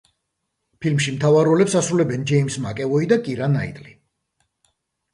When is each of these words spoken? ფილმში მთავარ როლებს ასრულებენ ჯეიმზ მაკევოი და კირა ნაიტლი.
ფილმში 0.85 1.13
მთავარ 1.17 1.45
როლებს 1.51 1.77
ასრულებენ 1.81 2.25
ჯეიმზ 2.33 2.59
მაკევოი 2.67 3.13
და 3.15 3.23
კირა 3.31 3.55
ნაიტლი. 3.61 3.99